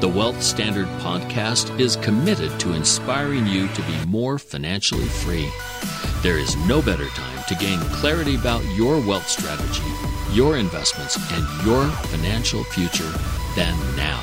[0.00, 5.50] The Wealth Standard podcast is committed to inspiring you to be more financially free.
[6.22, 9.82] There is no better time to gain clarity about your wealth strategy,
[10.32, 13.10] your investments, and your financial future
[13.56, 14.20] than now.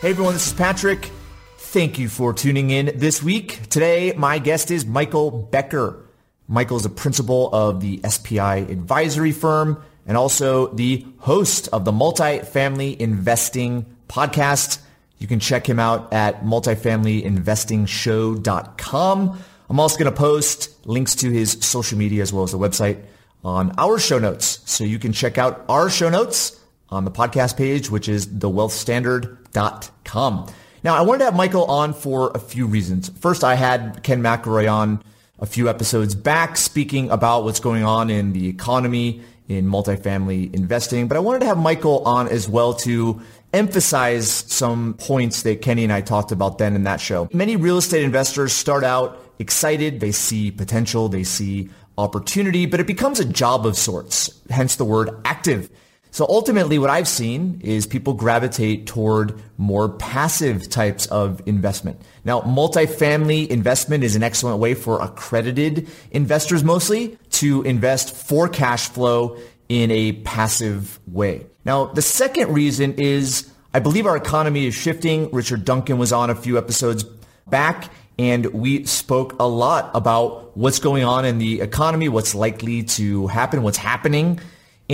[0.00, 1.10] Hey everyone, this is Patrick.
[1.58, 3.68] Thank you for tuning in this week.
[3.70, 6.00] Today, my guest is Michael Becker.
[6.46, 11.92] Michael is a principal of the SPI advisory firm and also the host of the
[11.92, 14.78] Multifamily Investing podcast.
[15.18, 19.38] You can check him out at multifamilyinvestingshow.com.
[19.70, 23.02] I'm also going to post links to his social media as well as the website
[23.42, 24.60] on our show notes.
[24.66, 30.46] So you can check out our show notes on the podcast page, which is thewealthstandard.com.
[30.82, 33.08] Now, I wanted to have Michael on for a few reasons.
[33.20, 35.02] First, I had Ken McElroy on
[35.38, 41.08] a few episodes back speaking about what's going on in the economy in multifamily investing.
[41.08, 43.20] But I wanted to have Michael on as well to
[43.52, 47.28] emphasize some points that Kenny and I talked about then in that show.
[47.32, 50.00] Many real estate investors start out excited.
[50.00, 51.08] They see potential.
[51.08, 55.70] They see opportunity, but it becomes a job of sorts, hence the word active.
[56.14, 62.00] So ultimately what I've seen is people gravitate toward more passive types of investment.
[62.24, 68.88] Now, multifamily investment is an excellent way for accredited investors mostly to invest for cash
[68.88, 69.38] flow
[69.68, 71.46] in a passive way.
[71.64, 75.28] Now, the second reason is I believe our economy is shifting.
[75.32, 77.02] Richard Duncan was on a few episodes
[77.48, 82.84] back and we spoke a lot about what's going on in the economy, what's likely
[82.84, 84.38] to happen, what's happening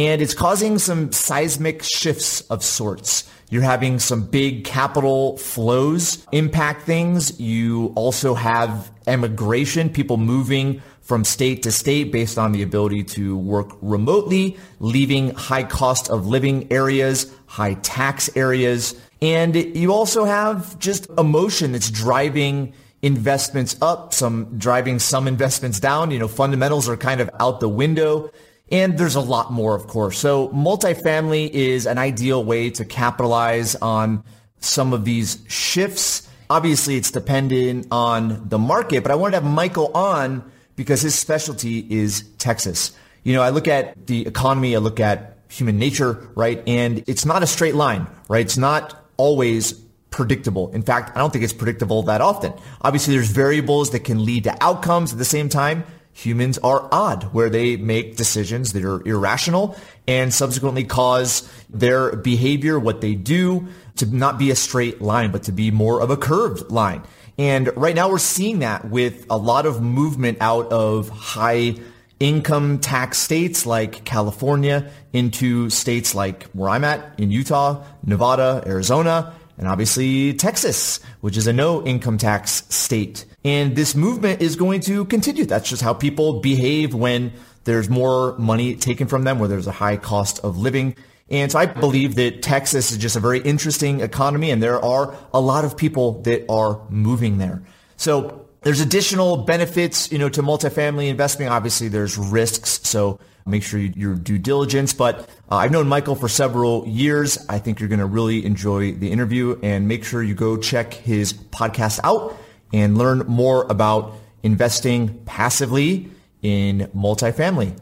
[0.01, 3.31] and it's causing some seismic shifts of sorts.
[3.51, 7.39] You're having some big capital flows impact things.
[7.39, 13.37] You also have emigration, people moving from state to state based on the ability to
[13.37, 18.99] work remotely, leaving high cost of living areas, high tax areas.
[19.21, 22.73] And you also have just emotion that's driving
[23.03, 26.11] investments up, some driving some investments down.
[26.11, 28.31] You know, fundamentals are kind of out the window.
[28.71, 30.19] And there's a lot more, of course.
[30.19, 34.23] So multifamily is an ideal way to capitalize on
[34.61, 36.29] some of these shifts.
[36.49, 41.15] Obviously, it's dependent on the market, but I wanted to have Michael on because his
[41.15, 42.93] specialty is Texas.
[43.25, 46.63] You know, I look at the economy, I look at human nature, right?
[46.67, 48.45] And it's not a straight line, right?
[48.45, 49.73] It's not always
[50.11, 50.71] predictable.
[50.73, 52.53] In fact, I don't think it's predictable that often.
[52.83, 57.25] Obviously, there's variables that can lead to outcomes at the same time humans are odd,
[57.33, 59.77] where they make decisions that are irrational
[60.07, 63.67] and subsequently cause their behavior, what they do,
[63.97, 67.03] to not be a straight line, but to be more of a curved line.
[67.39, 71.77] And right now we're seeing that with a lot of movement out of high
[72.19, 79.35] income tax states like California into states like where I'm at in Utah, Nevada, Arizona,
[79.61, 83.27] and obviously Texas, which is a no income tax state.
[83.45, 85.45] And this movement is going to continue.
[85.45, 87.35] That's just how people behave when
[87.65, 90.97] there's more money taken from them, where there's a high cost of living.
[91.29, 95.15] And so I believe that Texas is just a very interesting economy and there are
[95.35, 97.63] a lot of people that are moving there.
[97.99, 101.49] So there's additional benefits, you know, to multifamily investing.
[101.49, 102.81] Obviously there's risks.
[102.89, 104.93] So make sure you, your due diligence.
[104.93, 107.45] But uh, I've known Michael for several years.
[107.49, 110.95] I think you're going to really enjoy the interview and make sure you go check
[110.95, 112.37] his podcast out
[112.73, 116.11] and learn more about investing passively
[116.43, 117.77] in multifamily.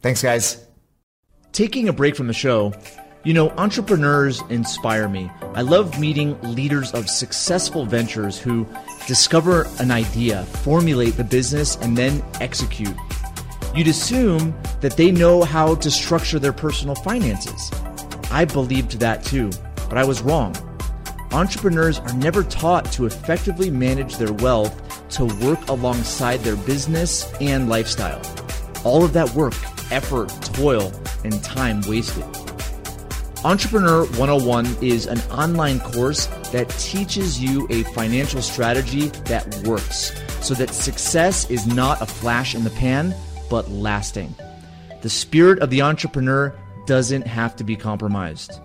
[0.00, 0.64] Thanks, guys.
[1.52, 2.72] Taking a break from the show,
[3.22, 5.30] you know, entrepreneurs inspire me.
[5.54, 8.66] I love meeting leaders of successful ventures who
[9.06, 12.94] discover an idea, formulate the business, and then execute.
[13.74, 17.70] You'd assume that they know how to structure their personal finances.
[18.30, 19.50] I believed that too,
[19.88, 20.56] but I was wrong.
[21.32, 27.68] entrepreneurs are never taught to effectively manage their wealth to work alongside their business and
[27.68, 28.20] lifestyle.
[28.84, 29.54] All of that work,
[29.92, 30.92] effort, toil,
[31.22, 32.24] and time wasted.
[33.44, 40.54] Entrepreneur 101 is an online course that teaches you a financial strategy that works so
[40.54, 43.14] that success is not a flash in the pan,
[43.50, 44.34] but lasting.
[45.02, 46.56] The spirit of the entrepreneur
[46.86, 48.60] doesn't have to be compromised.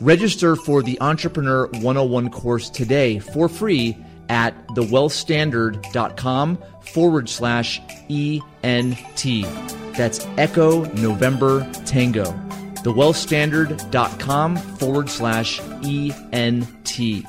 [0.00, 3.96] Register for the Entrepreneur 101 course today for free
[4.28, 9.24] at thewealthstandard.com forward slash ENT.
[9.96, 12.24] That's Echo November Tango.
[12.84, 17.24] Thewealthstandard.com forward slash ENT.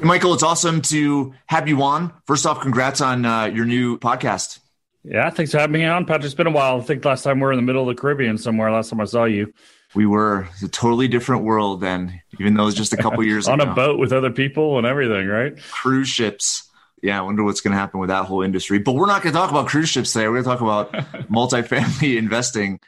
[0.00, 2.12] Michael, it's awesome to have you on.
[2.26, 4.60] First off, congrats on uh, your new podcast.
[5.08, 6.24] Yeah, thanks for having me on, Patrick.
[6.24, 6.80] It's been a while.
[6.80, 8.72] I think last time we were in the middle of the Caribbean somewhere.
[8.72, 9.52] Last time I saw you,
[9.94, 12.20] we were a totally different world then.
[12.40, 13.70] Even though it was just a couple years on ago.
[13.70, 15.56] a boat with other people and everything, right?
[15.70, 16.68] Cruise ships.
[17.02, 18.78] Yeah, I wonder what's going to happen with that whole industry.
[18.78, 20.26] But we're not going to talk about cruise ships today.
[20.26, 20.92] We're going to talk about
[21.30, 22.80] multifamily investing.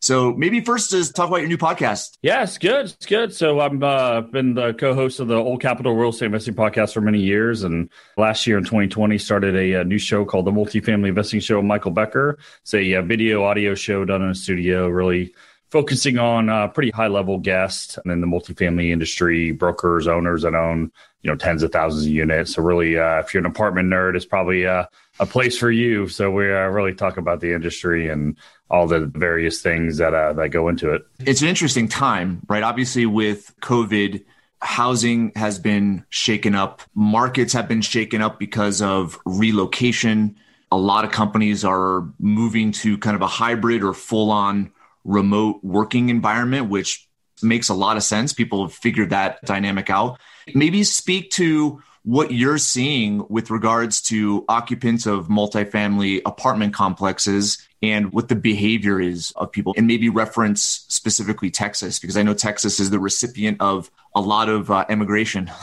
[0.00, 2.18] So maybe first is talk about your new podcast.
[2.22, 2.86] Yeah, good.
[2.86, 3.34] It's good.
[3.34, 7.00] So I've uh, been the co-host of the Old Capital Real Estate Investing podcast for
[7.00, 11.08] many years, and last year in 2020 started a, a new show called the Multifamily
[11.08, 11.62] Investing Show.
[11.62, 12.38] Michael Becker.
[12.62, 15.34] It's a, a, video audio show done in a studio, really
[15.70, 20.54] focusing on uh, pretty high level guests and in the multifamily industry, brokers, owners that
[20.54, 20.92] own
[21.22, 22.54] you know tens of thousands of units.
[22.54, 24.84] So really, uh, if you're an apartment nerd, it's probably uh,
[25.18, 26.08] a place for you.
[26.08, 28.36] So we uh, really talk about the industry and
[28.70, 31.06] all the various things that uh, that go into it.
[31.20, 32.62] It's an interesting time, right?
[32.62, 34.24] Obviously, with COVID,
[34.60, 36.82] housing has been shaken up.
[36.94, 40.36] Markets have been shaken up because of relocation.
[40.72, 44.72] A lot of companies are moving to kind of a hybrid or full on
[45.04, 47.08] remote working environment, which
[47.42, 48.32] makes a lot of sense.
[48.32, 50.18] People have figured that dynamic out.
[50.54, 58.12] Maybe speak to what you're seeing with regards to occupants of multifamily apartment complexes and
[58.12, 62.78] what the behavior is of people and maybe reference specifically Texas because I know Texas
[62.78, 65.50] is the recipient of a lot of uh, immigration.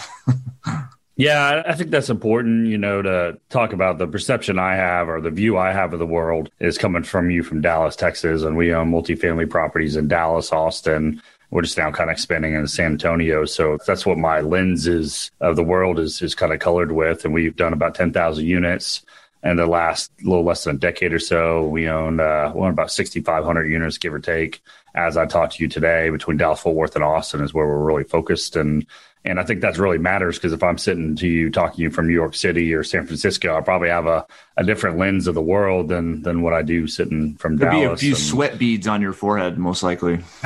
[1.15, 5.21] Yeah, I think that's important, you know, to talk about the perception I have or
[5.21, 8.41] the view I have of the world is coming from you from Dallas, Texas.
[8.41, 11.21] And we own multifamily properties in Dallas, Austin,
[11.53, 13.45] we're just now kind of expanding in San Antonio.
[13.45, 17.25] So that's what my lens is of the world is is kind of colored with.
[17.25, 19.03] And we've done about 10,000 units
[19.43, 21.67] in the last little less than a decade or so.
[21.67, 24.63] We own, uh, we own about 6,500 units, give or take.
[24.95, 27.85] As I talked to you today, between Dallas, Fort Worth, and Austin is where we're
[27.85, 28.55] really focused.
[28.55, 28.87] And
[29.25, 31.91] and I think that really matters because if I'm sitting to you talking to you
[31.91, 35.33] from New York City or San Francisco, I probably have a, a different lens of
[35.33, 38.01] the world than than what I do sitting from There'd Dallas.
[38.01, 38.23] Be a few and...
[38.23, 40.19] sweat beads on your forehead, most likely.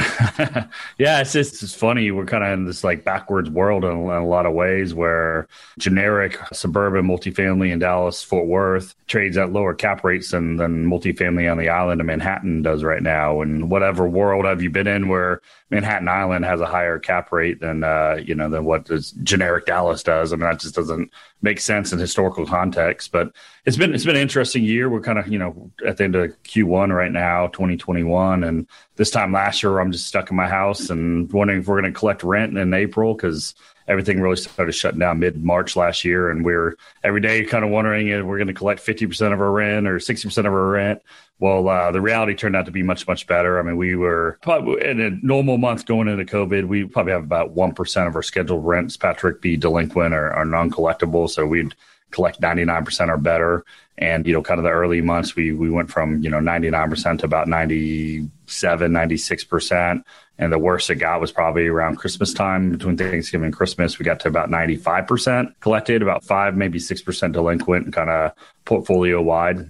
[0.98, 2.12] yeah, it's just it's funny.
[2.12, 5.48] We're kind of in this like backwards world in, in, a lot of ways, where
[5.78, 11.52] generic suburban multifamily in Dallas, Fort Worth trades at lower cap rates than than multifamily
[11.52, 13.42] on the island of Manhattan does right now.
[13.42, 17.60] And whatever world have you been in where Manhattan Island has a higher cap rate
[17.60, 18.90] than uh, you know than what
[19.24, 20.32] generic Dallas does.
[20.32, 21.12] I mean, that just doesn't
[21.42, 23.12] make sense in historical context.
[23.12, 23.34] But
[23.68, 24.90] it's been it's been an interesting year.
[24.90, 28.66] We're kind of you know at the end of Q1 right now, 2021, and
[28.96, 31.94] this time last year I'm just stuck in my house and wondering if we're going
[31.94, 33.56] to collect rent in April because
[33.90, 37.70] everything really started shutting down mid March last year, and we're every day kind of
[37.70, 41.02] wondering if we're going to collect 50% of our rent or 60% of our rent.
[41.40, 43.60] Well, uh, the reality turned out to be much, much better.
[43.60, 47.24] I mean, we were probably in a normal month going into COVID, we probably have
[47.24, 51.30] about 1% of our scheduled rents, Patrick, be delinquent or, or non collectible.
[51.30, 51.76] So we'd
[52.12, 53.66] collect 99% or better.
[53.98, 57.20] And, you know, kind of the early months, we, we went from, you know, 99%
[57.20, 60.04] to about 97, 96%.
[60.40, 63.98] And the worst it got was probably around Christmas time between Thanksgiving and Christmas.
[63.98, 68.34] We got to about 95% collected, about five, maybe 6% delinquent, kind of
[68.66, 69.68] portfolio wide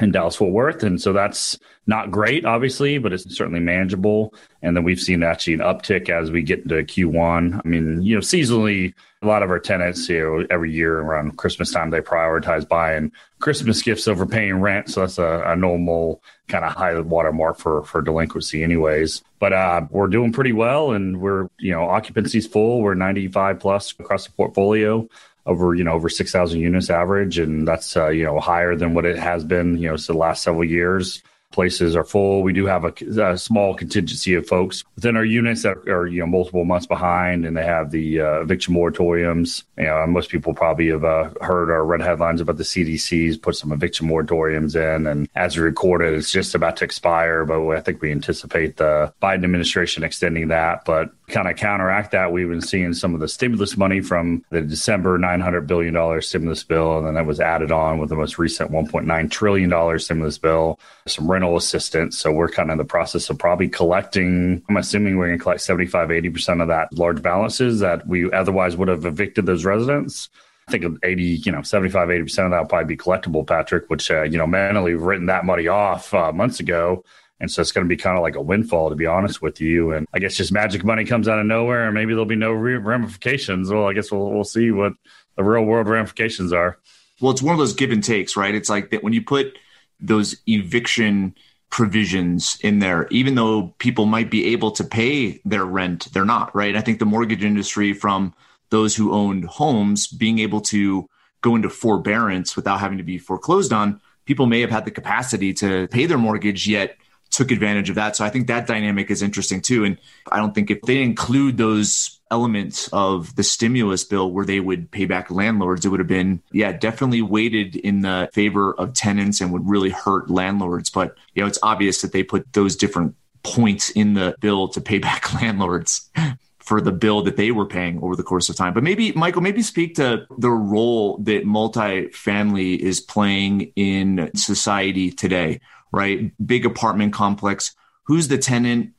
[0.00, 0.82] in Dallas Fort Worth.
[0.82, 4.34] And so that's not great, obviously, but it's certainly manageable.
[4.62, 7.60] And then we've seen actually an uptick as we get into Q1.
[7.64, 11.36] I mean, you know, seasonally, a lot of our tenants, you know, every year around
[11.36, 14.88] Christmas time, they prioritize buying Christmas gifts over paying rent.
[14.88, 19.22] So that's a, a normal kind of high watermark for, for delinquency anyways.
[19.38, 22.80] But uh, we're doing pretty well and we're, you know, occupancy's full.
[22.80, 25.06] We're 95 plus across the portfolio
[25.46, 29.04] over you know over 6000 units average and that's uh, you know higher than what
[29.04, 31.22] it has been you know so the last several years.
[31.52, 32.44] Places are full.
[32.44, 36.20] We do have a, a, small contingency of folks within our units that are you
[36.20, 39.64] know multiple months behind and they have the uh, eviction moratoriums.
[39.76, 43.56] You know most people probably have uh, heard or read headlines about the cdc's put
[43.56, 47.80] some eviction moratoriums in and as we recorded it's just about to expire but i
[47.80, 50.84] think we anticipate the biden administration extending that.
[50.84, 54.60] But kind of counteract that, we've been seeing some of the stimulus money from the
[54.60, 56.98] December $900 billion stimulus bill.
[56.98, 61.30] And then that was added on with the most recent $1.9 trillion stimulus bill, some
[61.30, 62.18] rental assistance.
[62.18, 65.42] So we're kind of in the process of probably collecting, I'm assuming we're going to
[65.42, 70.28] collect 75, 80% of that large balances that we otherwise would have evicted those residents.
[70.68, 74.10] I think 80, you know, 75, 80% of that will probably be collectible, Patrick, which,
[74.10, 77.04] uh, you know, manually written that money off uh, months ago.
[77.40, 79.60] And so it's going to be kind of like a windfall, to be honest with
[79.60, 79.92] you.
[79.92, 82.52] And I guess just magic money comes out of nowhere, and maybe there'll be no
[82.52, 83.70] ramifications.
[83.70, 84.92] Well, I guess we'll we'll see what
[85.36, 86.78] the real world ramifications are.
[87.20, 88.54] Well, it's one of those give and takes, right?
[88.54, 89.58] It's like that when you put
[90.00, 91.34] those eviction
[91.70, 96.54] provisions in there, even though people might be able to pay their rent, they're not,
[96.54, 96.76] right?
[96.76, 98.34] I think the mortgage industry, from
[98.70, 101.08] those who owned homes, being able to
[101.42, 105.52] go into forbearance without having to be foreclosed on, people may have had the capacity
[105.54, 106.96] to pay their mortgage, yet
[107.30, 108.16] took advantage of that.
[108.16, 109.84] So I think that dynamic is interesting too.
[109.84, 109.98] And
[110.30, 114.90] I don't think if they include those elements of the stimulus bill where they would
[114.90, 119.40] pay back landlords, it would have been, yeah, definitely weighted in the favor of tenants
[119.40, 120.90] and would really hurt landlords.
[120.90, 124.80] But, you know, it's obvious that they put those different points in the bill to
[124.80, 126.10] pay back landlords.
[126.58, 128.72] for the bill that they were paying over the course of time.
[128.72, 135.58] But maybe, Michael, maybe speak to the role that multifamily is playing in society today
[135.92, 136.32] right?
[136.44, 137.74] Big apartment complex.
[138.04, 138.92] Who's the tenant?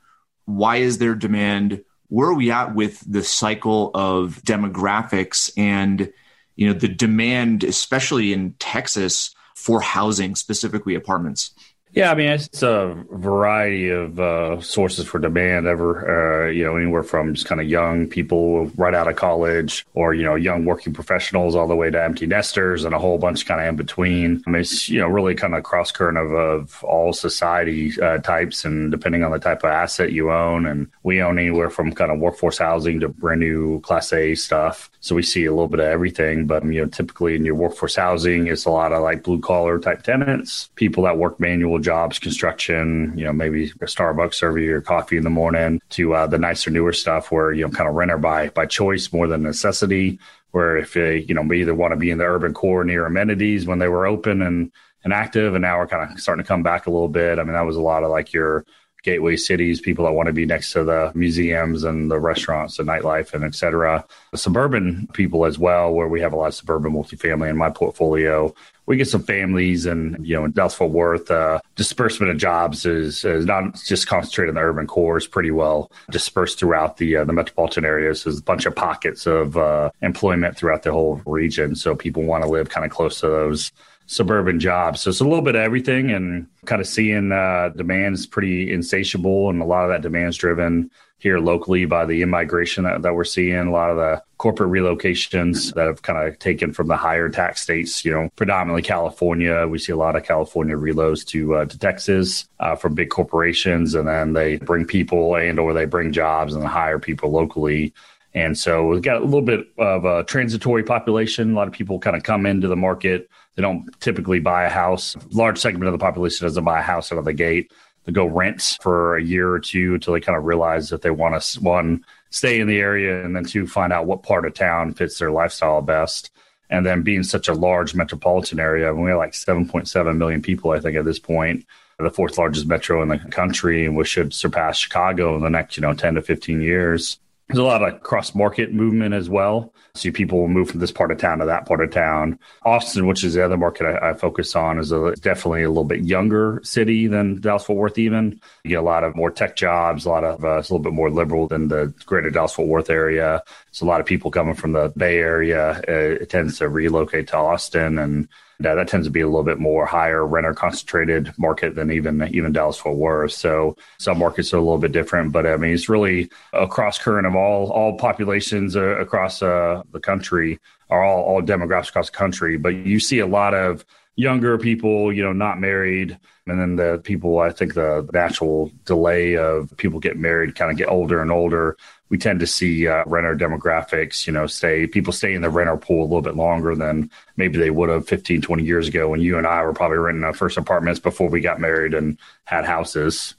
[0.46, 1.84] Why is there demand?
[2.08, 6.12] Where are we at with the cycle of demographics and
[6.56, 11.52] you know the demand, especially in Texas, for housing, specifically apartments?
[11.94, 15.68] Yeah, I mean it's a variety of uh, sources for demand.
[15.68, 19.86] Ever, uh, you know, anywhere from just kind of young people right out of college,
[19.94, 23.18] or you know, young working professionals, all the way to empty nesters, and a whole
[23.18, 24.42] bunch kind of in between.
[24.48, 28.20] I mean, it's you know really kind of cross current of, of all society uh,
[28.20, 31.92] types, and depending on the type of asset you own, and we own anywhere from
[31.92, 34.90] kind of workforce housing to brand new Class A stuff.
[35.02, 37.96] So we see a little bit of everything, but you know, typically in your workforce
[37.96, 42.20] housing, it's a lot of like blue collar type tenants, people that work manual jobs,
[42.20, 46.38] construction, you know, maybe a Starbucks serving your coffee in the morning to uh, the
[46.38, 50.20] nicer, newer stuff where, you know, kind of renter by, by choice more than necessity.
[50.52, 53.06] Where if they, you know, we either want to be in the urban core near
[53.06, 54.72] amenities when they were open and,
[55.04, 57.40] and active, and now we're kind of starting to come back a little bit.
[57.40, 58.66] I mean, that was a lot of like your
[59.04, 62.88] gateway cities, people that want to be next to the museums and the restaurants and
[62.88, 64.06] nightlife and et cetera.
[64.32, 67.70] The suburban people as well, where we have a lot of suburban multifamily in my
[67.70, 68.54] portfolio.
[68.86, 72.86] We get some families and, you know, in Dallas Fort Worth, uh, disbursement of jobs
[72.86, 77.18] is, is not just concentrated in the urban core, it's pretty well dispersed throughout the,
[77.18, 78.24] uh, the metropolitan areas.
[78.24, 81.76] There's a bunch of pockets of uh, employment throughout the whole region.
[81.76, 83.72] So people want to live kind of close to those
[84.12, 85.00] suburban jobs.
[85.02, 88.72] So it's a little bit of everything and kind of seeing uh, demand is pretty
[88.72, 89.50] insatiable.
[89.50, 93.16] And a lot of that demand is driven here locally by the immigration that, that
[93.16, 96.98] we're seeing, a lot of the corporate relocations that have kind of taken from the
[96.98, 99.66] higher tax states, you know, predominantly California.
[99.66, 103.96] We see a lot of California reloads to uh, to Texas uh, from big corporations,
[103.96, 107.94] and then they bring people and or they bring jobs and hire people locally.
[108.34, 111.52] And so we've got a little bit of a transitory population.
[111.52, 114.70] A lot of people kind of come into the market they don't typically buy a
[114.70, 115.16] house.
[115.32, 117.72] large segment of the population doesn't buy a house out of the gate.
[118.06, 121.12] They go rent for a year or two until they kind of realize that they
[121.12, 124.54] want to one stay in the area and then two find out what part of
[124.54, 126.32] town fits their lifestyle best.
[126.70, 130.96] And then being such a large metropolitan area, we're like 7.7 million people, I think,
[130.96, 131.66] at this point,
[132.00, 135.78] the fourth largest metro in the country, and we should surpass Chicago in the next,
[135.78, 137.20] you know, 10 to 15 years.
[137.52, 139.74] There's a lot of cross market movement as well.
[139.94, 142.40] See people will move from this part of town to that part of town.
[142.64, 145.84] Austin, which is the other market I, I focus on, is a, definitely a little
[145.84, 147.98] bit younger city than Dallas Fort Worth.
[147.98, 150.74] Even you get a lot of more tech jobs, a lot of uh, it's a
[150.74, 153.44] little bit more liberal than the greater Dallas Fort Worth area.
[153.72, 155.82] So a lot of people coming from the Bay Area.
[155.86, 158.30] Uh, it tends to relocate to Austin and
[158.66, 162.28] uh, that tends to be a little bit more higher renter concentrated market than even
[162.34, 163.34] even Dallas Fort Worth.
[163.34, 166.98] So some markets are a little bit different, but I mean it's really a cross
[166.98, 172.10] current of all all populations uh, across uh, the country, are all all demographics across
[172.10, 172.58] the country.
[172.58, 177.02] But you see a lot of younger people, you know, not married, and then the
[177.04, 177.40] people.
[177.40, 181.78] I think the natural delay of people get married kind of get older and older
[182.12, 185.78] we tend to see uh, renter demographics, you know, stay people stay in the renter
[185.78, 189.22] pool a little bit longer than maybe they would have 15, 20 years ago when
[189.22, 192.66] you and I were probably renting our first apartments before we got married and had
[192.66, 193.36] houses.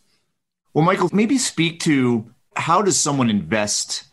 [0.73, 4.05] Well, Michael, maybe speak to how does someone invest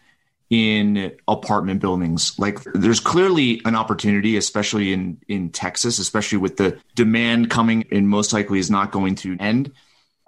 [0.50, 2.38] in apartment buildings?
[2.38, 8.10] Like there's clearly an opportunity, especially in, in Texas, especially with the demand coming and
[8.10, 9.72] most likely is not going to end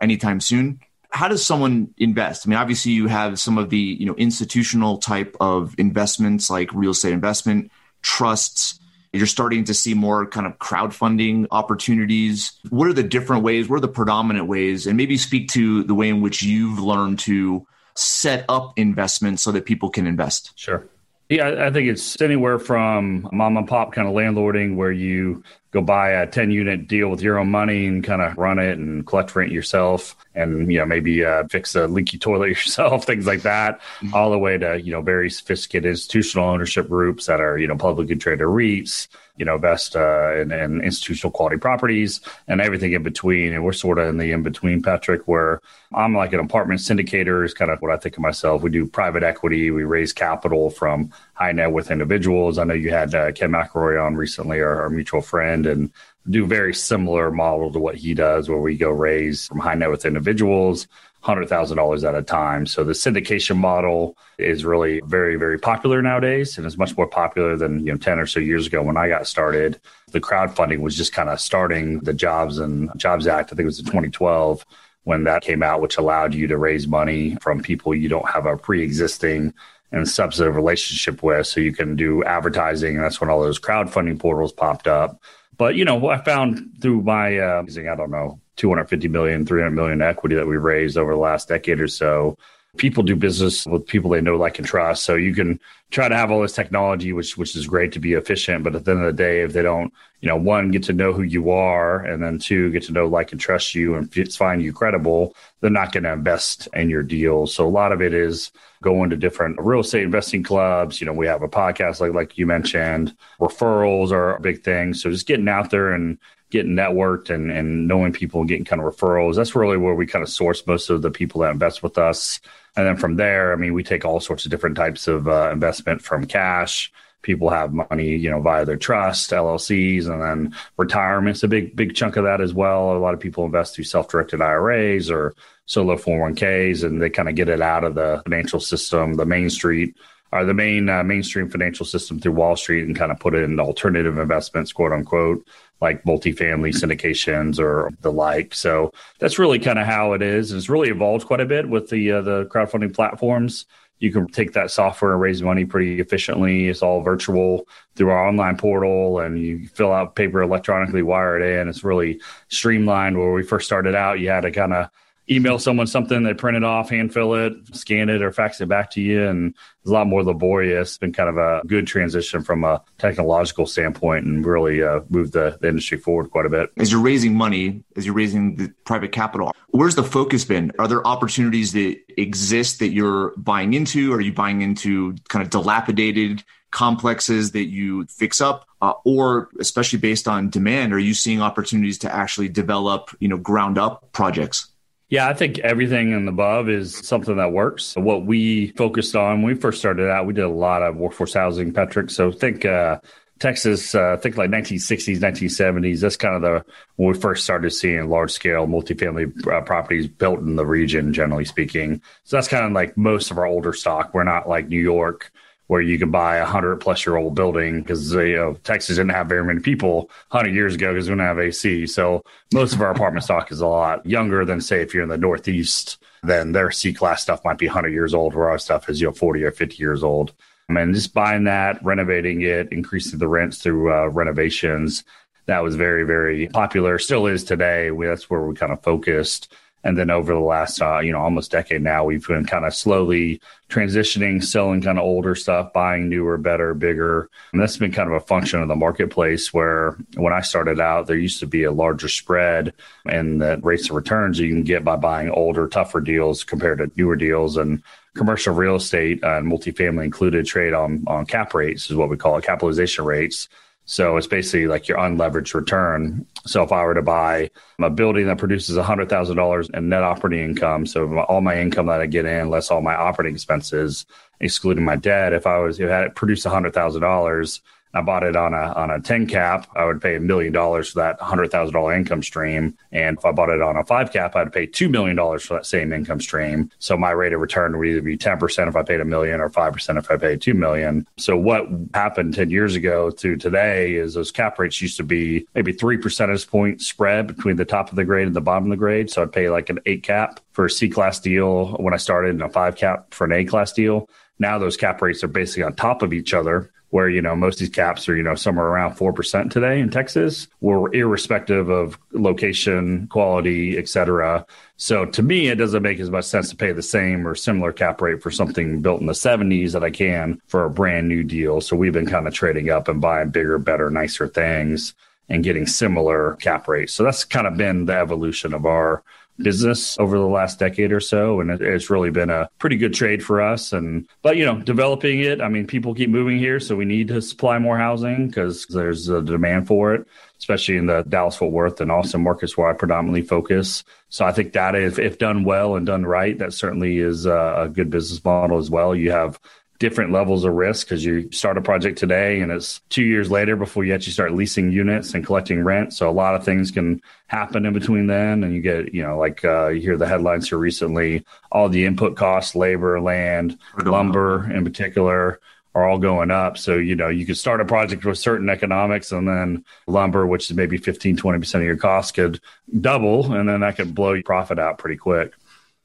[0.01, 0.79] anytime soon
[1.11, 2.47] how does someone invest?
[2.47, 6.73] I mean, obviously you have some of the, you know, institutional type of investments like
[6.73, 8.79] real estate investment, trusts.
[9.13, 12.53] You're starting to see more kind of crowdfunding opportunities.
[12.69, 13.67] What are the different ways?
[13.67, 14.87] What are the predominant ways?
[14.87, 19.51] And maybe speak to the way in which you've learned to set up investments so
[19.51, 20.53] that people can invest.
[20.55, 20.87] Sure.
[21.31, 25.81] Yeah, I think it's anywhere from mom and pop kind of landlording where you go
[25.81, 29.07] buy a 10 unit deal with your own money and kind of run it and
[29.07, 33.43] collect rent yourself and you know maybe uh, fix a leaky toilet yourself things like
[33.43, 34.13] that mm-hmm.
[34.13, 37.77] all the way to you know very sophisticated institutional ownership groups that are you know
[37.77, 39.07] publicly traded REITs
[39.41, 43.53] you know invest uh, in, in, institutional quality properties and everything in between.
[43.53, 45.61] And we're sort of in the in between Patrick where
[45.95, 47.43] I'm like an apartment syndicator.
[47.43, 48.61] Is kind of what I think of myself.
[48.61, 49.71] We do private equity.
[49.71, 52.59] We raise capital from high net worth individuals.
[52.59, 55.65] I know you had uh, Ken McElroy on recently our, our mutual friend.
[55.65, 55.91] And
[56.29, 59.89] do very similar model to what he does, where we go raise from high net
[59.89, 60.87] worth individuals
[61.23, 62.65] $100,000 at a time.
[62.65, 67.55] So the syndication model is really very, very popular nowadays and it's much more popular
[67.55, 69.79] than, you know, 10 or so years ago when I got started.
[70.11, 73.49] The crowdfunding was just kind of starting the Jobs and Jobs Act.
[73.49, 74.65] I think it was in 2012
[75.03, 78.45] when that came out, which allowed you to raise money from people you don't have
[78.47, 79.53] a pre existing
[79.91, 81.45] and substantive relationship with.
[81.45, 82.95] So you can do advertising.
[82.95, 85.21] And that's when all those crowdfunding portals popped up.
[85.61, 90.01] But, you know, I found through my, uh, I don't know, 250 million, 300 million
[90.01, 92.35] equity that we raised over the last decade or so.
[92.77, 95.03] People do business with people they know, like, and trust.
[95.03, 95.59] So you can
[95.91, 98.63] try to have all this technology, which which is great to be efficient.
[98.63, 100.93] But at the end of the day, if they don't, you know, one get to
[100.93, 104.11] know who you are, and then two get to know, like, and trust you, and
[104.33, 107.45] find you credible, they're not going to invest in your deal.
[107.45, 108.51] So a lot of it is
[108.81, 111.01] going to different real estate investing clubs.
[111.01, 113.15] You know, we have a podcast like like you mentioned.
[113.39, 114.93] Referrals are a big thing.
[114.93, 116.17] So just getting out there and
[116.51, 119.35] getting networked and, and knowing people and getting kind of referrals.
[119.35, 122.39] That's really where we kind of source most of the people that invest with us.
[122.75, 125.49] And then from there, I mean, we take all sorts of different types of uh,
[125.51, 126.91] investment from cash.
[127.21, 131.93] People have money, you know, via their trust, LLCs, and then retirement's a big, big
[131.93, 132.95] chunk of that as well.
[132.95, 137.35] A lot of people invest through self-directed IRAs or solo 401ks, and they kind of
[137.35, 139.95] get it out of the financial system, the main street
[140.31, 143.43] or the main uh, mainstream financial system through Wall Street and kind of put it
[143.43, 145.45] in alternative investments, quote unquote
[145.81, 148.53] like multifamily syndications or the like.
[148.53, 150.51] So that's really kind of how it is.
[150.51, 153.65] It's really evolved quite a bit with the uh, the crowdfunding platforms.
[153.99, 156.69] You can take that software and raise money pretty efficiently.
[156.69, 161.59] It's all virtual through our online portal, and you fill out paper electronically, wire it
[161.59, 161.67] in.
[161.67, 163.17] It's really streamlined.
[163.17, 164.89] Where we first started out, you had to kind of
[165.31, 168.67] email someone something, they print it off, hand fill it, scan it, or fax it
[168.67, 169.25] back to you.
[169.25, 170.89] And it's a lot more laborious.
[170.89, 175.33] It's been kind of a good transition from a technological standpoint and really uh, moved
[175.33, 176.69] the, the, industry forward quite a bit.
[176.77, 180.71] As you're raising money, as you're raising the private capital, where's the focus been?
[180.77, 184.13] Are there opportunities that exist that you're buying into?
[184.13, 188.67] Are you buying into kind of dilapidated complexes that you fix up?
[188.81, 193.37] Uh, or especially based on demand, are you seeing opportunities to actually develop, you know,
[193.37, 194.71] ground up projects?
[195.11, 197.97] Yeah, I think everything and above is something that works.
[197.97, 201.33] What we focused on when we first started out, we did a lot of workforce
[201.33, 202.09] housing, Patrick.
[202.09, 203.01] So think uh,
[203.37, 205.99] Texas, uh, think like 1960s, 1970s.
[205.99, 210.39] That's kind of the when we first started seeing large scale multifamily uh, properties built
[210.39, 212.01] in the region, generally speaking.
[212.23, 214.13] So that's kind of like most of our older stock.
[214.13, 215.29] We're not like New York
[215.71, 219.11] where you can buy a hundred plus year old building because you know Texas didn't
[219.11, 221.87] have very many people hundred years ago because we didn't have AC.
[221.87, 225.07] So most of our apartment stock is a lot younger than say if you're in
[225.07, 228.89] the Northeast, then their C class stuff might be hundred years old, where our stuff
[228.89, 230.33] is you know forty or fifty years old.
[230.67, 235.05] I mean, just buying that, renovating it, increasing the rents through uh, renovations.
[235.45, 236.99] That was very, very popular.
[236.99, 237.91] Still is today.
[237.91, 239.53] We, that's where we kind of focused.
[239.83, 242.75] And then over the last, uh, you know, almost decade now, we've been kind of
[242.75, 247.29] slowly transitioning, selling kind of older stuff, buying newer, better, bigger.
[247.51, 251.07] And that's been kind of a function of the marketplace where when I started out,
[251.07, 252.73] there used to be a larger spread
[253.05, 256.91] and the rates of returns you can get by buying older, tougher deals compared to
[256.95, 257.57] newer deals.
[257.57, 257.81] And
[258.15, 262.37] commercial real estate and multifamily included trade on, on cap rates is what we call
[262.37, 263.47] it, capitalization rates.
[263.85, 266.25] So it's basically like your unleveraged return.
[266.45, 270.85] So if I were to buy a building that produces $100,000 in net operating income,
[270.85, 274.05] so all my income that I get in, less all my operating expenses,
[274.39, 277.59] excluding my debt, if I was, if I had it produced $100,000
[277.93, 280.91] I bought it on a on a 10 cap, I would pay a million dollars
[280.91, 282.77] for that $100,000 income stream.
[282.91, 285.65] And if I bought it on a five cap, I'd pay $2 million for that
[285.65, 286.71] same income stream.
[286.79, 289.49] So my rate of return would either be 10% if I paid a million or
[289.49, 291.05] 5% if I paid 2 million.
[291.17, 295.45] So what happened 10 years ago to today is those cap rates used to be
[295.53, 298.69] maybe three percentage point spread between the top of the grade and the bottom of
[298.69, 299.09] the grade.
[299.09, 302.31] So I'd pay like an eight cap for a C class deal when I started
[302.31, 304.09] and a five cap for an A class deal.
[304.39, 307.55] Now those cap rates are basically on top of each other where you know most
[307.55, 310.47] of these caps are you know somewhere around 4% today in texas.
[310.61, 314.45] We're irrespective of location quality et cetera.
[314.77, 317.73] So to me it doesn't make as much sense to pay the same or similar
[317.73, 321.23] cap rate for something built in the 70s that i can for a brand new
[321.23, 321.61] deal.
[321.61, 324.93] So we've been kind of trading up and buying bigger better nicer things
[325.29, 326.93] and getting similar cap rates.
[326.93, 329.01] So that's kind of been the evolution of our
[329.37, 332.93] business over the last decade or so and it, it's really been a pretty good
[332.93, 333.73] trade for us.
[333.73, 337.07] And but you know developing it i mean people keep moving here so we need
[337.07, 340.07] to supply more housing because there's a demand for it
[340.39, 343.83] especially in the dallas fort worth and austin markets where i predominantly focus.
[344.09, 347.55] So i think that if, if done well and done right that certainly is a,
[347.57, 348.95] a good business model as well.
[348.95, 349.39] You have
[349.81, 353.55] different levels of risk because you start a project today and it's two years later
[353.55, 355.91] before you actually start leasing units and collecting rent.
[355.91, 358.43] So a lot of things can happen in between then.
[358.43, 361.83] And you get, you know, like uh, you hear the headlines here recently, all the
[361.83, 365.39] input costs, labor, land, lumber in particular
[365.73, 366.59] are all going up.
[366.59, 370.51] So, you know, you could start a project with certain economics and then lumber, which
[370.51, 372.39] is maybe 15, 20% of your cost could
[372.81, 373.33] double.
[373.33, 375.33] And then that could blow your profit out pretty quick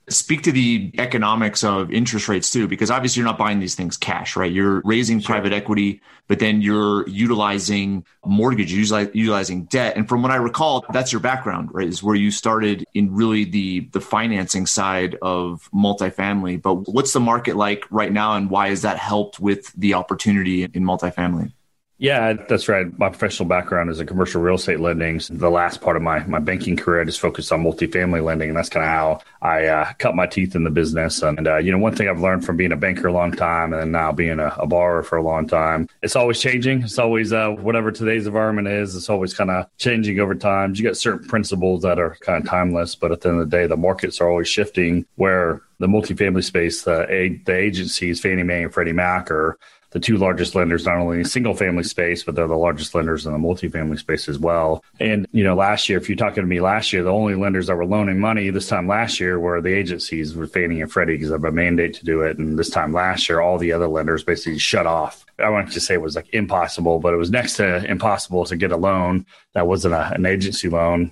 [0.09, 3.97] speak to the economics of interest rates too, because obviously you're not buying these things
[3.97, 4.53] cash, right?
[4.53, 5.35] You're raising sure.
[5.35, 9.97] private equity, but then you're utilizing mortgage, utilizing debt.
[9.97, 11.89] And from what I recall, that's your background, right?
[11.89, 16.63] Is where you started in really the the financing side of multifamily.
[16.63, 20.63] But what's the market like right now, and why has that helped with the opportunity
[20.63, 21.53] in multifamily?
[21.99, 22.87] Yeah, that's right.
[22.99, 25.19] My professional background is in commercial real estate lending.
[25.19, 28.51] So the last part of my, my banking career, I just focused on multifamily lending.
[28.51, 31.23] And that's kind of how I uh, cut my teeth in the business.
[31.23, 33.73] And, uh, you know, one thing I've learned from being a banker a long time
[33.73, 36.83] and now being a, a borrower for a long time, it's always changing.
[36.83, 40.75] It's always uh, whatever today's environment is, it's always kind of changing over time.
[40.75, 43.57] You get certain principles that are kind of timeless, but at the end of the
[43.57, 48.65] day, the markets are always shifting where the multifamily space, the, the agencies, Fannie Mae
[48.65, 49.59] and Freddie Mac, are
[49.97, 53.25] the two largest lenders, not only in single family space, but they're the largest lenders
[53.25, 54.85] in the multifamily space as well.
[55.01, 57.69] And, you know, last year, if you're talking to me last year, the only lenders
[57.69, 61.15] that were loaning money this time last year were the agencies with Fannie and Freddie
[61.15, 62.37] because of a mandate to do it.
[62.37, 65.25] And this time last year, all the other lenders basically shut off.
[65.39, 68.57] I want to say it was like impossible, but it was next to impossible to
[68.59, 71.11] get a loan that wasn't a, an agency loan.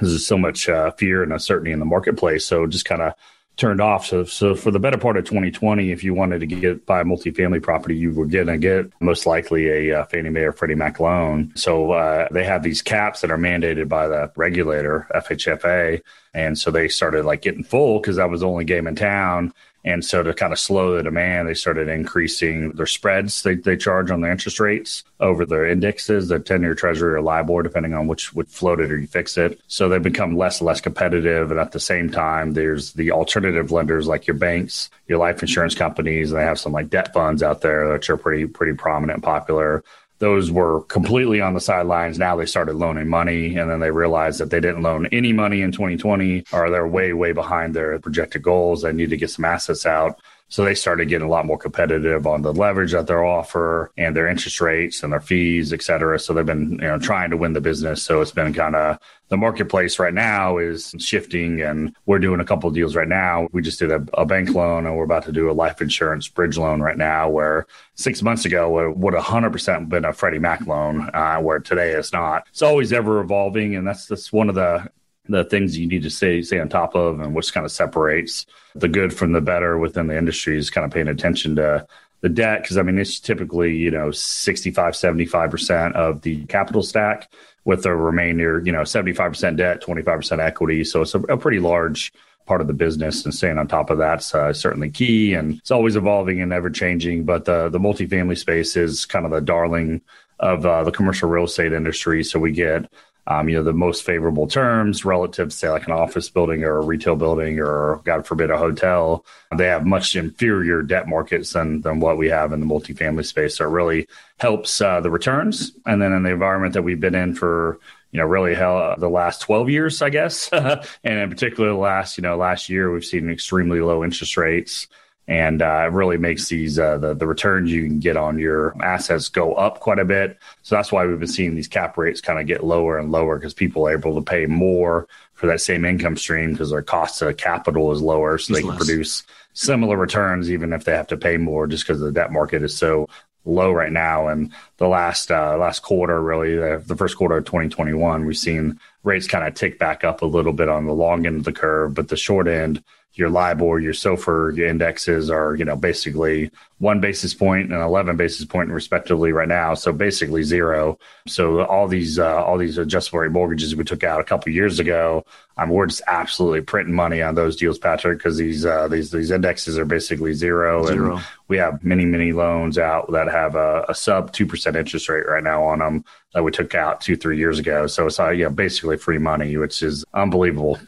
[0.00, 2.46] There's so much uh, fear and uncertainty in the marketplace.
[2.46, 3.12] So just kind of
[3.58, 4.06] turned off.
[4.06, 7.04] So, so for the better part of 2020, if you wanted to get buy a
[7.04, 10.76] multifamily property, you were going to get most likely a uh, Fannie Mae or Freddie
[10.76, 11.52] Mac loan.
[11.56, 16.00] So uh, they have these caps that are mandated by the regulator, FHFA,
[16.34, 19.52] and so they started like getting full because that was the only game in town.
[19.84, 23.76] And so to kind of slow the demand, they started increasing their spreads they, they
[23.76, 27.94] charge on the interest rates over their indexes, the 10 year treasury or LIBOR, depending
[27.94, 29.60] on which would float it or you fix it.
[29.68, 31.50] So they've become less and less competitive.
[31.50, 35.74] And at the same time, there's the alternative lenders like your banks, your life insurance
[35.74, 36.32] companies.
[36.32, 39.22] and They have some like debt funds out there which are pretty, pretty prominent and
[39.22, 39.84] popular
[40.18, 42.18] those were completely on the sidelines.
[42.18, 45.62] Now they started loaning money and then they realized that they didn't loan any money
[45.62, 48.82] in 2020 or they're way, way behind their projected goals.
[48.82, 50.20] They need to get some assets out.
[50.50, 54.16] So they started getting a lot more competitive on the leverage that they're offer and
[54.16, 56.18] their interest rates and their fees, et cetera.
[56.18, 58.02] So they've been, you know, trying to win the business.
[58.02, 58.98] So it's been kind of
[59.28, 63.48] the marketplace right now is shifting and we're doing a couple deals right now.
[63.52, 66.28] We just did a, a, bank loan and we're about to do a life insurance
[66.28, 70.66] bridge loan right now where six months ago it would 100% been a Freddie Mac
[70.66, 72.46] loan, uh, where today it's not.
[72.50, 73.76] It's always ever evolving.
[73.76, 74.88] And that's, that's one of the
[75.30, 78.46] the things you need to stay stay on top of and which kind of separates
[78.74, 81.86] the good from the better within the industry is kind of paying attention to
[82.20, 87.30] the debt because i mean it's typically you know 65 75% of the capital stack
[87.64, 90.84] with the remainder you know 75% debt 25% equity.
[90.84, 92.12] So it's a, a pretty large
[92.46, 95.70] part of the business and staying on top of that's uh, certainly key and it's
[95.70, 100.00] always evolving and ever changing but the the multifamily space is kind of the darling
[100.40, 102.22] of uh, the commercial real estate industry.
[102.22, 102.90] So we get
[103.28, 106.78] um, you know, the most favorable terms relative to say like an office building or
[106.78, 109.24] a retail building or God forbid a hotel.
[109.54, 113.56] They have much inferior debt markets than, than what we have in the multifamily space.
[113.56, 115.72] So it really helps uh, the returns.
[115.84, 117.78] And then in the environment that we've been in for,
[118.12, 120.48] you know, really hell, uh, the last 12 years, I guess.
[120.52, 124.88] and in particular, the last, you know, last year, we've seen extremely low interest rates
[125.28, 128.74] and uh, it really makes these uh, the the returns you can get on your
[128.82, 130.38] assets go up quite a bit.
[130.62, 133.36] So that's why we've been seeing these cap rates kind of get lower and lower
[133.38, 137.20] because people are able to pay more for that same income stream because their cost
[137.20, 138.78] of capital is lower, so it's they can less.
[138.78, 142.62] produce similar returns even if they have to pay more just because the debt market
[142.62, 143.06] is so
[143.44, 144.28] low right now.
[144.28, 148.80] And the last uh, last quarter, really, the, the first quarter of 2021, we've seen
[149.04, 151.52] rates kind of tick back up a little bit on the long end of the
[151.52, 152.82] curve, but the short end
[153.18, 158.16] your LIBOR, your SOFR, your indexes are, you know, basically one basis point and 11
[158.16, 159.74] basis point respectively right now.
[159.74, 161.00] So basically zero.
[161.26, 164.78] So all these, uh, all these adjustable rate mortgages we took out a couple years
[164.78, 165.24] ago,
[165.56, 169.32] um, we're just absolutely printing money on those deals, Patrick, because these, uh, these, these
[169.32, 171.16] indexes are basically zero, zero.
[171.16, 175.26] And we have many, many loans out that have a, a sub 2% interest rate
[175.26, 176.04] right now on them
[176.34, 177.88] that we took out two, three years ago.
[177.88, 180.78] So it's, uh, yeah, basically free money, which is unbelievable.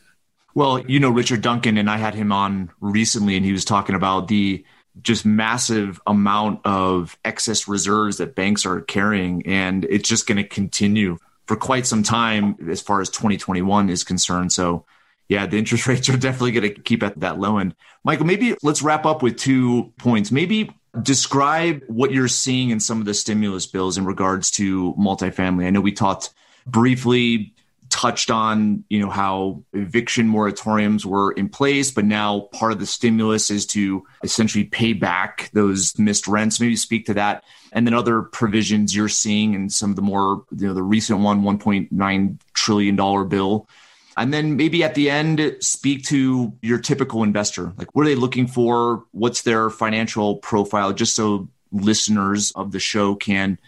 [0.55, 3.95] Well, you know, Richard Duncan, and I had him on recently, and he was talking
[3.95, 4.65] about the
[5.03, 9.47] just massive amount of excess reserves that banks are carrying.
[9.47, 14.05] And it's just going to continue for quite some time as far as 2021 is
[14.05, 14.53] concerned.
[14.53, 14.85] So,
[15.29, 17.75] yeah, the interest rates are definitely going to keep at that low end.
[18.05, 20.33] Michael, maybe let's wrap up with two points.
[20.33, 25.67] Maybe describe what you're seeing in some of the stimulus bills in regards to multifamily.
[25.67, 26.31] I know we talked
[26.67, 27.55] briefly
[28.01, 32.87] touched on, you know, how eviction moratoriums were in place, but now part of the
[32.87, 36.59] stimulus is to essentially pay back those missed rents.
[36.59, 37.45] Maybe speak to that.
[37.73, 41.21] And then other provisions you're seeing in some of the more, you know, the recent
[41.21, 42.97] one, $1.9 trillion
[43.29, 43.69] bill.
[44.17, 47.75] And then maybe at the end, speak to your typical investor.
[47.77, 49.05] Like, what are they looking for?
[49.13, 50.95] What's their financial profile?
[50.95, 53.59] Just so listeners of the show can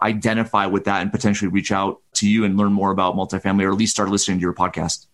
[0.00, 3.72] identify with that and potentially reach out to you and learn more about multifamily or
[3.72, 5.06] at least start listening to your podcast?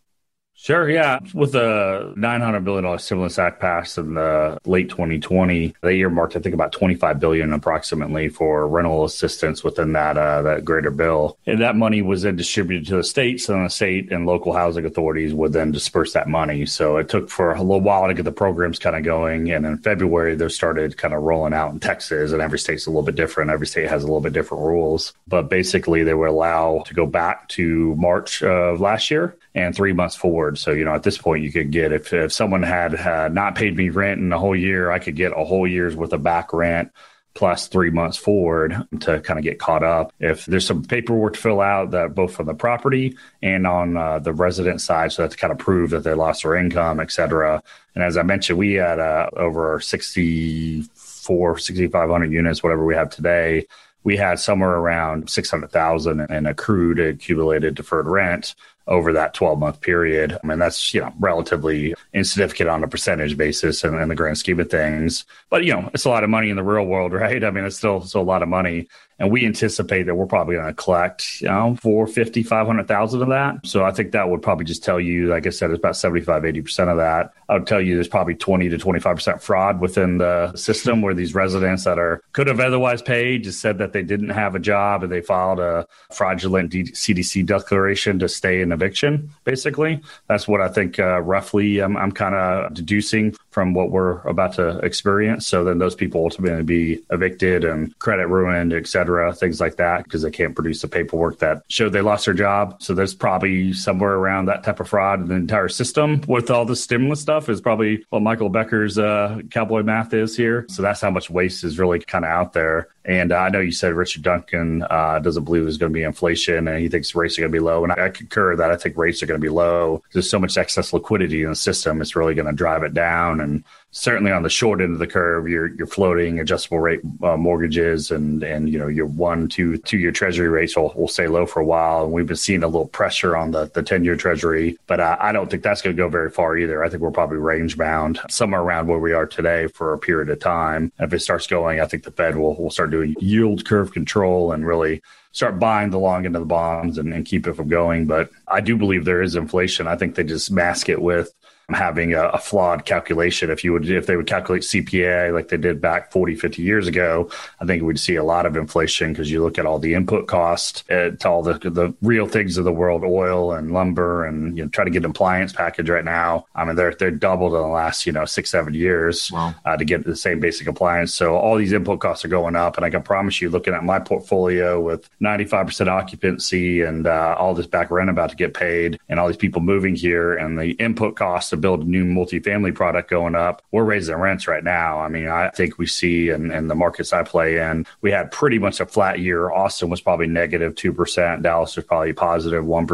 [0.61, 1.21] Sure, yeah.
[1.35, 6.53] With the $900 billion stimulus act passed in the late 2020, they earmarked, I think,
[6.53, 11.39] about 25 billion approximately for rental assistance within that uh, that greater bill.
[11.47, 14.85] And that money was then distributed to the states, and the state and local housing
[14.85, 16.67] authorities would then disperse that money.
[16.67, 19.53] So it took for a little while to get the programs kind of going.
[19.53, 22.91] And in February, they started kind of rolling out in Texas, and every state's a
[22.91, 23.53] little bit different.
[23.53, 25.13] Every state has a little bit different rules.
[25.29, 29.93] But basically, they were allowed to go back to March of last year and three
[29.93, 30.59] months forward.
[30.59, 33.55] So, you know, at this point, you could get, if, if someone had uh, not
[33.55, 36.23] paid me rent in a whole year, I could get a whole year's worth of
[36.23, 36.93] back rent
[37.35, 40.13] plus three months forward to kind of get caught up.
[40.19, 44.19] If there's some paperwork to fill out that both from the property and on uh,
[44.19, 47.63] the resident side, so that's kind of prove that they lost their income, et cetera.
[47.95, 53.67] And as I mentioned, we had uh, over 64, 6,500 units, whatever we have today
[54.05, 58.55] we had somewhere around 600,000 in accrued accumulated deferred rent
[58.89, 60.37] over that 12 month period.
[60.43, 64.39] I mean, that's, you know, relatively insignificant on a percentage basis in, in, the grand
[64.39, 65.25] scheme of things.
[65.51, 67.45] But, you know, it's a lot of money in the real world, right?
[67.45, 68.89] I mean, it's still, still a lot of money.
[69.19, 73.67] And we anticipate that we're probably going to collect, you know, 450, 500,000 of that.
[73.67, 76.43] So I think that would probably just tell you, like I said, it's about 75,
[76.43, 77.33] 80% of that.
[77.49, 81.35] I would tell you there's probably 20 to 25% fraud within the system where these
[81.35, 85.03] residents that are could have otherwise paid just said that they didn't have a job
[85.03, 90.01] and they filed a fraudulent CDC declaration to stay in eviction, basically.
[90.29, 94.55] That's what I think uh, roughly I'm, I'm kind of deducing from what we're about
[94.55, 95.47] to experience.
[95.47, 100.05] So then those people ultimately be evicted and credit ruined, et cetera, things like that,
[100.05, 102.83] because they can't produce the paperwork that showed they lost their job.
[102.83, 106.65] So there's probably somewhere around that type of fraud in the entire system with all
[106.65, 110.67] the stimulus stuff is probably what Michael Becker's uh, cowboy math is here.
[110.69, 112.89] So that's how much waste is really kind of out there.
[113.09, 116.03] And uh, I know you said Richard Duncan uh, doesn't believe there's going to be
[116.03, 117.83] inflation and he thinks rates are going to be low.
[117.83, 120.03] And I, I concur that I think rates are going to be low.
[120.13, 123.41] There's so much excess liquidity in the system, it's really going to drive it down.
[123.41, 127.37] And certainly on the short end of the curve, you're you're floating adjustable rate uh,
[127.37, 131.27] mortgages and and you know your one two two year Treasury rates will, will stay
[131.27, 134.05] low for a while, and we've been seeing a little pressure on the the ten
[134.05, 136.85] year Treasury, but uh, I don't think that's going to go very far either.
[136.85, 140.29] I think we're probably range bound somewhere around where we are today for a period
[140.31, 140.93] of time.
[140.99, 143.93] And if it starts going, I think the Fed will will start doing yield curve
[143.93, 147.55] control and really start buying the long end of the bonds and, and, keep it
[147.55, 148.07] from going.
[148.07, 149.87] But I do believe there is inflation.
[149.87, 151.33] I think they just mask it with
[151.71, 153.51] having a, a, flawed calculation.
[153.51, 156.89] If you would, if they would calculate CPI like they did back 40, 50 years
[156.89, 159.93] ago, I think we'd see a lot of inflation because you look at all the
[159.93, 164.25] input cost uh, to all the the real things of the world, oil and lumber,
[164.25, 166.47] and you know, try to get an appliance package right now.
[166.55, 169.55] I mean, they're they're doubled in the last you know six seven years wow.
[169.67, 171.13] uh, to get the same basic appliance.
[171.13, 173.85] So all these input costs are going up, and I can promise you, looking at
[173.85, 178.55] my portfolio with 95 percent occupancy and uh, all this back rent about to get
[178.55, 182.75] paid, and all these people moving here, and the input costs build a new multifamily
[182.75, 184.99] product going up, we're raising rents right now.
[185.01, 188.31] I mean, I think we see in, in the markets I play in, we had
[188.31, 189.51] pretty much a flat year.
[189.51, 191.43] Austin was probably negative 2%.
[191.43, 192.87] Dallas was probably positive 1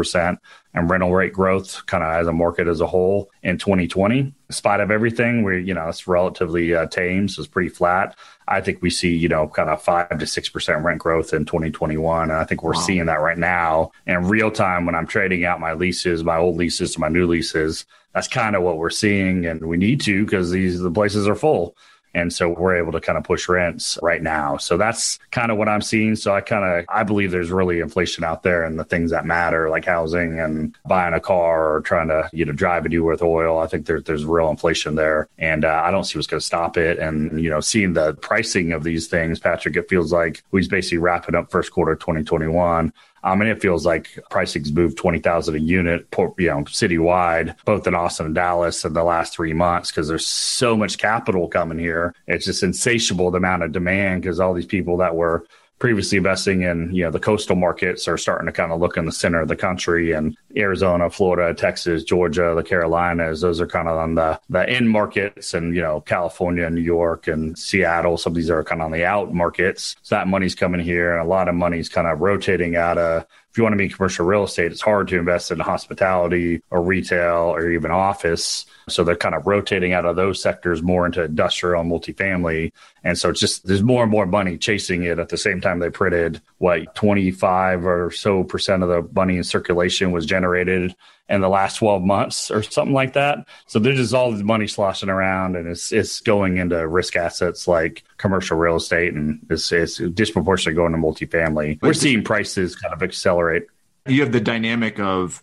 [0.75, 4.19] and rental rate growth kind of as a market as a whole in 2020.
[4.19, 8.15] In spite of everything, we you know, it's relatively uh, tame, so it's pretty flat.
[8.47, 12.23] I think we see, you know, kind of five to 6% rent growth in 2021.
[12.29, 12.79] And I think we're wow.
[12.79, 16.57] seeing that right now in real time when I'm trading out my leases, my old
[16.57, 17.85] leases to my new leases.
[18.15, 19.45] That's kind of what we're seeing.
[19.45, 21.75] And we need to because these, the places are full.
[22.15, 24.55] And so we're able to kind of push rents right now.
[24.55, 26.15] So that's kind of what I'm seeing.
[26.15, 29.25] So I kind of, I believe there's really inflation out there and the things that
[29.25, 33.03] matter, like housing and buying a car or trying to, you know, drive a do
[33.03, 33.59] with oil.
[33.59, 35.27] I think there, there's real inflation there.
[35.37, 36.99] And uh, I don't see what's going to stop it.
[36.99, 40.99] And, you know, seeing the pricing of these things, Patrick, it feels like we're basically
[40.99, 42.93] wrapping up first quarter 2021
[43.25, 47.95] I mean, it feels like pricing's moved 20,000 a unit, you know, citywide, both in
[47.95, 52.13] Austin and Dallas in the last three months because there's so much capital coming here.
[52.27, 55.43] It's just insatiable the amount of demand because all these people that were
[55.85, 59.05] previously investing in you know the coastal markets are starting to kind of look in
[59.05, 63.41] the center of the country and Arizona, Florida, Texas, Georgia, the Carolinas.
[63.41, 67.27] Those are kind of on the the in markets, and you know California, New York,
[67.27, 68.17] and Seattle.
[68.17, 69.95] Some of these are kind of on the out markets.
[70.01, 73.27] So that money's coming here, and a lot of money's kind of rotating out of
[73.55, 76.81] if you want to be commercial real estate, it's hard to invest in hospitality or
[76.81, 78.65] retail or even office.
[78.89, 82.73] So they're kind of rotating out of those sectors more into industrial and multifamily.
[83.05, 85.79] And so it's just there's more and more money chasing it at the same time
[85.79, 90.93] they printed what 25 or so percent of the money in circulation was generated
[91.27, 93.47] in the last 12 months or something like that.
[93.65, 97.67] So there's just all this money sloshing around and it's it's going into risk assets
[97.67, 101.81] like commercial real estate and it's, it's disproportionately going to multifamily.
[101.81, 103.63] We're seeing prices kind of accelerate.
[104.05, 105.41] You have the dynamic of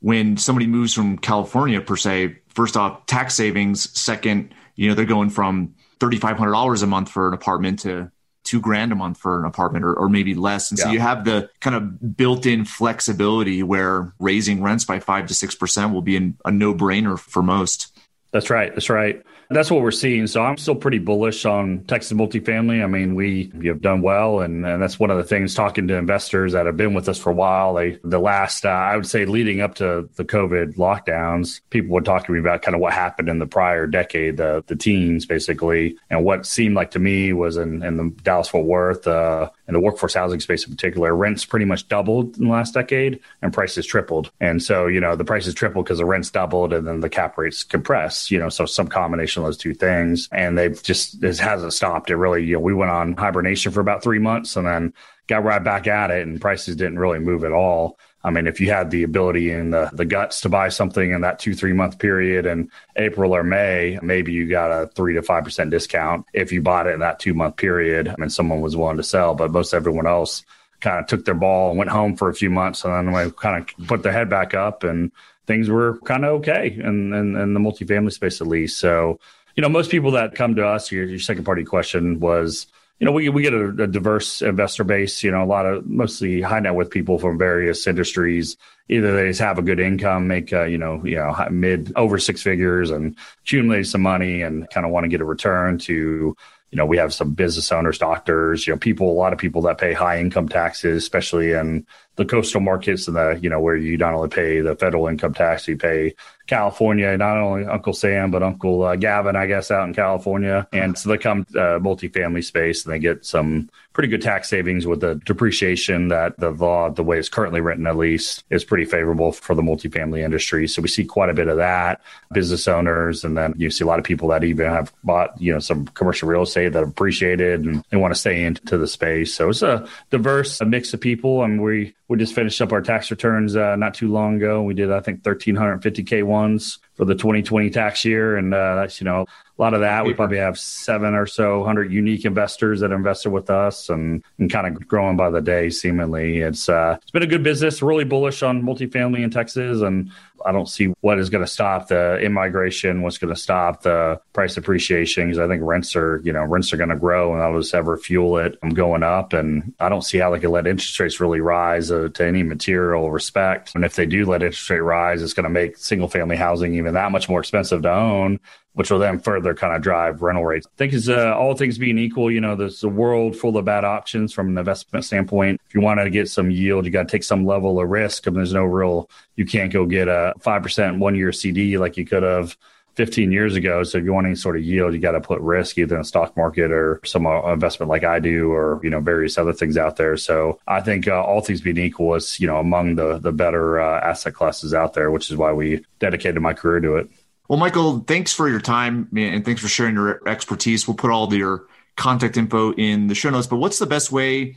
[0.00, 5.04] when somebody moves from California per se, first off, tax savings, second, you know, they're
[5.04, 8.12] going from $3,500 a month for an apartment to
[8.46, 10.70] two grand a month for an apartment or, or maybe less.
[10.70, 10.84] And yeah.
[10.84, 15.34] so you have the kind of built in flexibility where raising rents by five to
[15.34, 17.96] 6% will be an, a no brainer for most.
[18.32, 18.72] That's right.
[18.72, 19.22] That's right.
[19.50, 20.26] That's what we're seeing.
[20.26, 22.82] So I'm still pretty bullish on Texas multifamily.
[22.82, 25.54] I mean, we have done well, and, and that's one of the things.
[25.54, 28.70] Talking to investors that have been with us for a while, they the last uh,
[28.70, 32.62] I would say leading up to the COVID lockdowns, people would talk to me about
[32.62, 36.74] kind of what happened in the prior decade, the the teens basically, and what seemed
[36.74, 39.06] like to me was in, in the Dallas Fort Worth.
[39.06, 42.74] Uh, in the workforce housing space in particular, rents pretty much doubled in the last
[42.74, 44.30] decade and prices tripled.
[44.40, 47.36] And so, you know, the prices tripled because the rents doubled and then the cap
[47.36, 50.28] rates compress, you know, so some combination of those two things.
[50.32, 52.10] And they've just, it hasn't stopped.
[52.10, 54.92] It really, you know, we went on hibernation for about three months and then
[55.26, 57.98] got right back at it and prices didn't really move at all.
[58.22, 61.20] I mean, if you had the ability and the, the guts to buy something in
[61.20, 65.22] that two, three month period in April or May, maybe you got a three to
[65.22, 68.08] 5% discount if you bought it in that two month period.
[68.08, 70.44] I mean, someone was willing to sell, but most everyone else
[70.80, 73.30] kind of took their ball and went home for a few months and then they
[73.30, 75.12] kind of put their head back up and
[75.46, 78.78] things were kind of okay in, in, in the multifamily space at least.
[78.78, 79.18] So,
[79.54, 82.66] you know, most people that come to us, your, your second party question was,
[82.98, 85.22] you know, we we get a, a, diverse investor base.
[85.22, 88.56] You know, a lot of mostly high net worth people from various industries.
[88.88, 92.18] Either they just have a good income, make uh, you know, you know, mid over
[92.18, 96.34] six figures, and accumulate some money, and kind of want to get a return to
[96.70, 99.62] you know, we have some business owners, doctors, you know, people, a lot of people
[99.62, 103.76] that pay high income taxes, especially in the coastal markets and the, you know, where
[103.76, 106.14] you not only pay the federal income tax, you pay
[106.46, 110.66] California, not only Uncle Sam, but Uncle uh, Gavin, I guess, out in California.
[110.72, 114.86] And so they come uh, multifamily space and they get some pretty good tax savings
[114.86, 118.84] with the depreciation that the law, the way it's currently written at least, is pretty
[118.84, 120.68] favorable for the multifamily industry.
[120.68, 122.00] So we see quite a bit of that.
[122.32, 125.52] Business owners, and then you see a lot of people that even have bought, you
[125.52, 129.34] know, some commercial real estate that appreciated and they want to stay into the space.
[129.34, 131.42] So it's a diverse mix of people.
[131.42, 134.62] and we we just finished up our tax returns uh, not too long ago.
[134.62, 138.36] We did, I think, 1,350 K-1s for the 2020 tax year.
[138.36, 139.26] And uh, that's, you know,
[139.58, 140.04] a lot of that.
[140.04, 144.50] We probably have seven or so hundred unique investors that invested with us and, and
[144.50, 146.38] kind of growing by the day, seemingly.
[146.38, 149.80] It's, uh, it's been a good business, really bullish on multifamily in Texas.
[149.80, 150.10] And
[150.44, 154.20] I don't see what is going to stop the in-migration, what's going to stop the
[154.34, 155.28] price appreciation.
[155.28, 157.74] Because I think rents are, you know, rents are going to grow and that'll just
[157.74, 159.32] ever fuel it I'm going up.
[159.32, 162.42] And I don't see how they can let interest rates really rise uh, to any
[162.42, 163.74] material respect.
[163.74, 166.74] And if they do let interest rate rise, it's going to make single family housing
[166.74, 168.38] even that much more expensive to own
[168.76, 170.66] which will then further kind of drive rental rates.
[170.66, 173.64] I think is uh, all things being equal, you know, there's a world full of
[173.64, 175.62] bad options from an investment standpoint.
[175.66, 178.26] If you want to get some yield, you got to take some level of risk.
[178.26, 181.96] I And there's no real, you can't go get a 5% one year CD like
[181.96, 182.54] you could have
[182.96, 183.82] 15 years ago.
[183.82, 186.00] So if you want any sort of yield, you got to put risk either in
[186.00, 189.52] the stock market or some uh, investment like I do, or you know various other
[189.52, 190.16] things out there.
[190.16, 193.80] So I think uh, all things being equal, is you know among the the better
[193.80, 197.10] uh, asset classes out there, which is why we dedicated my career to it.
[197.48, 200.88] Well, Michael, thanks for your time and thanks for sharing your expertise.
[200.88, 201.66] We'll put all your
[201.96, 203.46] contact info in the show notes.
[203.46, 204.56] But what's the best way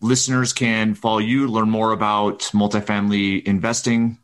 [0.00, 4.18] listeners can follow you, learn more about multifamily investing?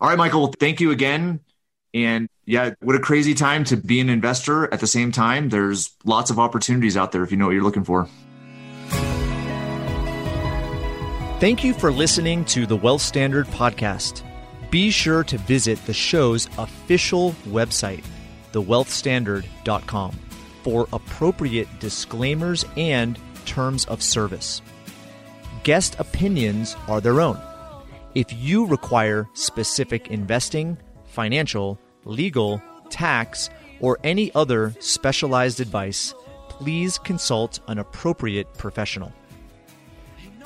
[0.00, 0.54] All right, Michael.
[0.58, 1.40] Thank you again.
[1.94, 5.48] And yeah, what a crazy time to be an investor at the same time.
[5.48, 8.08] There's lots of opportunities out there if you know what you're looking for.
[11.40, 14.24] Thank you for listening to the Wealth Standard podcast.
[14.70, 18.04] Be sure to visit the show's official website,
[18.52, 20.18] thewealthstandard.com,
[20.62, 24.60] for appropriate disclaimers and terms of service.
[25.62, 27.40] Guest opinions are their own.
[28.14, 30.76] If you require specific investing,
[31.18, 33.50] financial, legal, tax,
[33.80, 36.14] or any other specialized advice,
[36.48, 39.12] please consult an appropriate professional.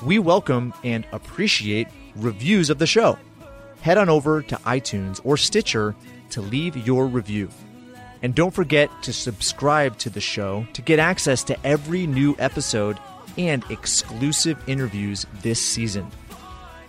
[0.03, 3.18] We welcome and appreciate reviews of the show.
[3.83, 5.95] Head on over to iTunes or Stitcher
[6.31, 7.51] to leave your review.
[8.23, 12.97] And don't forget to subscribe to the show to get access to every new episode
[13.37, 16.11] and exclusive interviews this season.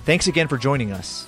[0.05, 1.27] Thanks again for joining us,